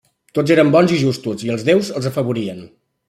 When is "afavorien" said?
2.13-2.65